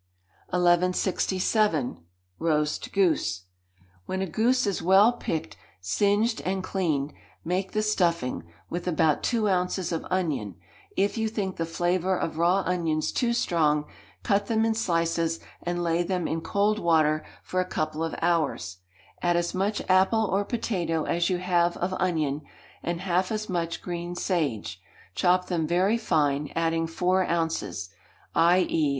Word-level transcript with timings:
1167. 0.49 2.03
Roast 2.39 2.91
Goose. 2.91 3.43
When 4.07 4.23
a 4.23 4.25
goose 4.25 4.65
is 4.65 4.81
well 4.81 5.13
picked, 5.13 5.57
singed, 5.79 6.41
and 6.43 6.63
cleaned, 6.63 7.13
make 7.45 7.73
the 7.73 7.83
stuffing, 7.83 8.41
with 8.67 8.87
about 8.87 9.21
two 9.21 9.47
ounces 9.47 9.91
of 9.91 10.07
onion 10.09 10.55
if 10.97 11.19
you 11.19 11.27
think 11.27 11.57
the 11.57 11.67
flavour 11.67 12.17
of 12.17 12.39
raw 12.39 12.63
onions 12.65 13.11
too 13.11 13.31
strong, 13.31 13.85
cut 14.23 14.47
them 14.47 14.65
in 14.65 14.73
slices, 14.73 15.39
and 15.61 15.83
lay 15.83 16.01
them 16.01 16.27
in 16.27 16.41
cold 16.41 16.79
water 16.79 17.23
for 17.43 17.59
a 17.59 17.63
couple 17.69 18.03
of 18.03 18.15
hours, 18.23 18.77
add 19.21 19.35
as 19.37 19.53
much 19.53 19.83
apple 19.87 20.25
or 20.31 20.43
potato 20.43 21.03
as 21.03 21.29
you 21.29 21.37
have 21.37 21.77
of 21.77 21.93
onion, 21.99 22.41
and 22.81 23.01
half 23.01 23.31
as 23.31 23.47
much 23.47 23.83
green 23.83 24.15
sage, 24.15 24.81
chop 25.13 25.45
them 25.45 25.67
very 25.67 25.95
fine, 25.95 26.51
adding 26.55 26.87
four 26.87 27.23
ounces, 27.29 27.91
_i.e. 28.35 28.89